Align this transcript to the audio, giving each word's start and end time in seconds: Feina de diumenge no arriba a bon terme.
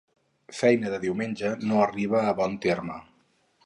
Feina 0.59 0.93
de 0.93 0.99
diumenge 1.03 1.53
no 1.69 1.79
arriba 1.85 2.25
a 2.25 2.37
bon 2.43 2.61
terme. 2.69 3.01